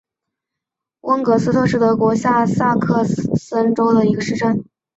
[1.01, 4.65] 温格斯特是德国下萨克森州的一个市镇。